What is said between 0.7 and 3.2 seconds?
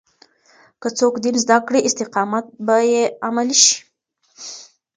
که څوک دين زده کړي، استقامت به يې